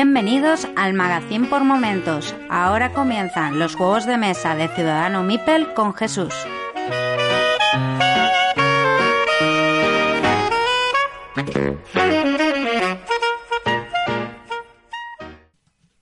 [0.00, 2.32] Bienvenidos al Magazín por Momentos.
[2.48, 6.32] Ahora comienzan los juegos de mesa de Ciudadano Mipel con Jesús.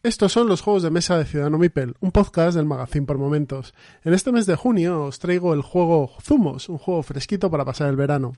[0.03, 3.73] Estos son los juegos de mesa de Ciudadano Mipel, un podcast del Magazín por Momentos.
[4.05, 7.89] En este mes de junio os traigo el juego Zumos, un juego fresquito para pasar
[7.89, 8.35] el verano,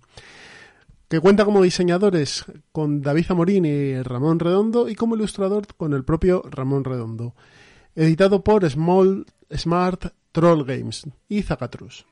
[1.09, 6.05] que cuenta como diseñadores con David Zamorín y Ramón Redondo y como ilustrador con el
[6.05, 7.35] propio Ramón Redondo.
[7.95, 12.05] Editado por Small Smart Troll Games y Zacatrus.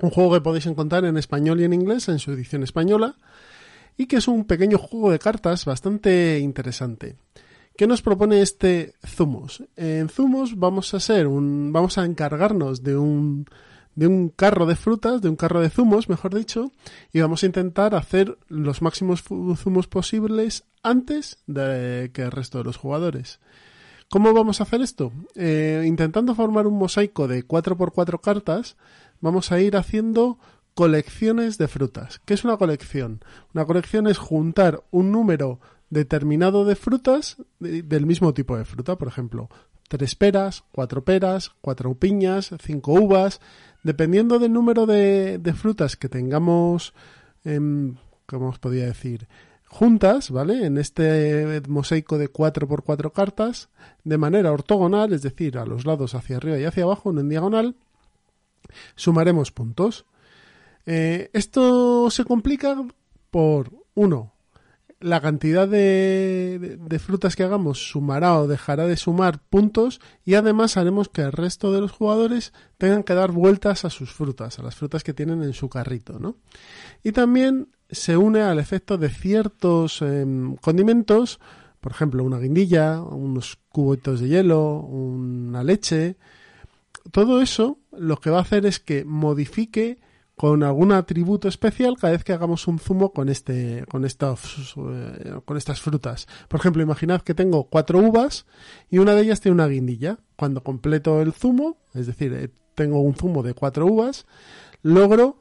[0.00, 3.16] Un juego que podéis encontrar en español y en inglés en su edición española
[3.96, 7.16] y que es un pequeño juego de cartas bastante interesante.
[7.76, 9.62] ¿Qué nos propone este Zumos?
[9.76, 13.46] En Zumos vamos a ser un, vamos a encargarnos de un,
[13.96, 16.70] de un carro de frutas, de un carro de zumos, mejor dicho,
[17.12, 22.64] y vamos a intentar hacer los máximos zumos posibles antes de que el resto de
[22.64, 23.40] los jugadores.
[24.08, 25.12] ¿Cómo vamos a hacer esto?
[25.34, 28.76] Eh, intentando formar un mosaico de 4x4 cartas,
[29.20, 30.38] vamos a ir haciendo
[30.74, 32.20] colecciones de frutas.
[32.24, 33.24] ¿Qué es una colección?
[33.54, 35.58] Una colección es juntar un número
[35.88, 39.48] determinado de frutas del mismo tipo de fruta, por ejemplo,
[39.88, 43.40] tres peras, cuatro peras, cuatro piñas, cinco uvas,
[43.86, 46.92] dependiendo del número de, frutas que tengamos,
[47.44, 47.60] eh,
[48.26, 49.28] ¿cómo os podía decir?
[49.68, 50.64] juntas, ¿vale?
[50.64, 53.68] En este mosaico de 4 por 4 cartas,
[54.04, 57.28] de manera ortogonal, es decir, a los lados hacia arriba y hacia abajo, no en
[57.28, 57.74] diagonal,
[58.94, 60.06] sumaremos puntos.
[60.86, 62.76] Eh, esto se complica
[63.30, 64.32] por, uno,
[65.00, 71.08] la cantidad de, frutas que hagamos sumará o dejará de sumar puntos y además haremos
[71.08, 74.74] que el resto de los jugadores tengan que dar vueltas a sus frutas, a las
[74.74, 76.36] frutas que tienen en su carrito, ¿no?
[77.02, 81.40] Y también se une al efecto de ciertos em, condimentos,
[81.80, 86.16] por ejemplo, una guindilla, unos cubitos de hielo, una leche.
[87.12, 89.98] Todo eso lo que va a hacer es que modifique
[90.36, 95.40] con algún atributo especial cada vez que hagamos un zumo con este con estas eh,
[95.44, 96.26] con estas frutas.
[96.48, 98.46] Por ejemplo, imaginad que tengo cuatro uvas
[98.90, 100.18] y una de ellas tiene una guindilla.
[100.36, 104.26] Cuando completo el zumo, es decir, eh, tengo un zumo de cuatro uvas,
[104.82, 105.40] logro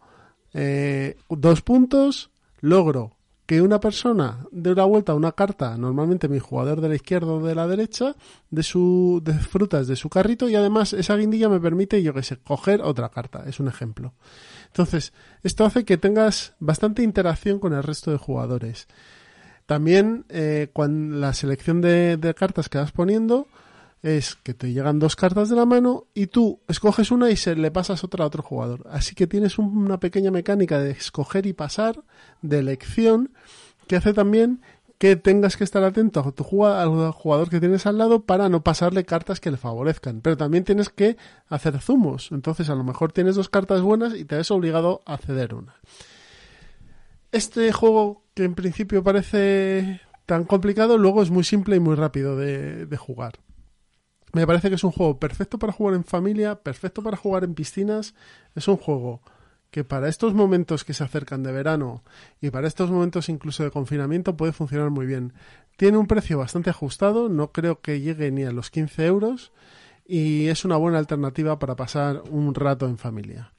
[0.54, 2.32] eh, dos puntos,
[2.62, 6.96] logro que una persona dé una vuelta a una carta, normalmente mi jugador de la
[6.96, 8.16] izquierda o de la derecha,
[8.50, 12.24] de su de frutas de su carrito y además esa guindilla me permite, yo que
[12.24, 13.44] sé, coger otra carta.
[13.46, 14.14] Es un ejemplo.
[14.76, 18.90] Entonces, esto hace que tengas bastante interacción con el resto de jugadores.
[19.66, 23.48] También, eh, cuando la selección de, cartas que vas poniendo
[24.04, 27.56] es que te llegan dos cartas de la mano y tú escoges una y se
[27.56, 28.86] le pasas otra a otro jugador.
[28.92, 32.04] Así que tienes una pequeña mecánica de escoger y pasar,
[32.42, 33.32] de elección,
[33.88, 34.60] que hace también
[34.98, 38.50] que tengas que estar atento a tu jugador, al jugador que tienes al lado para
[38.50, 40.22] no pasarle cartas que le favorezcan.
[40.22, 41.18] Pero también tienes que
[41.48, 42.32] hacer zumos.
[42.32, 45.76] Entonces a lo mejor tienes dos cartas buenas y te ves obligado a ceder una.
[47.32, 52.38] Este juego que en principio parece tan complicado, luego es muy simple y muy rápido
[52.38, 53.40] de, de jugar.
[54.32, 57.54] Me parece que es un juego perfecto para jugar en familia, perfecto para jugar en
[57.54, 58.16] piscinas.
[58.54, 59.22] Es un juego
[59.76, 62.02] que para estos momentos que se acercan de verano
[62.40, 65.34] y para estos momentos incluso de confinamiento puede funcionar muy bien.
[65.76, 69.52] Tiene un precio bastante ajustado, no creo que llegue ni a los 15 euros
[70.08, 73.52] y es una buena alternativa para pasar un rato en familia.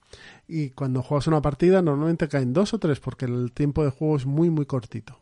[0.49, 4.16] Y cuando juegas una partida normalmente caen dos o tres porque el tiempo de juego
[4.16, 5.21] es muy muy cortito.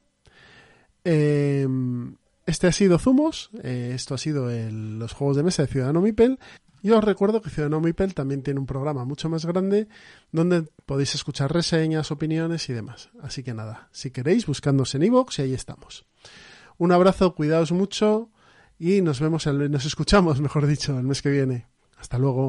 [1.02, 2.14] Em,
[2.46, 6.38] este ha sido Zumos, eh, esto ha sido los juegos de mesa de Ciudadano Mipel
[6.84, 9.88] yo os recuerdo que Ciudadano Mipel también tiene un programa mucho más grande
[10.32, 13.08] donde podéis escuchar reseñas, opiniones y demás.
[13.22, 16.04] Así que nada, si queréis, buscándonos en iVoox y ahí estamos.
[16.76, 18.30] Un abrazo, cuidaos mucho
[18.78, 21.66] y nos vemos, nos escuchamos, mejor dicho, el mes que viene.
[21.96, 22.48] Hasta luego.